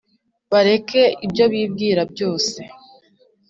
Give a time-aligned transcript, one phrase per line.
[0.51, 2.59] Bareke ibyo bibwira byose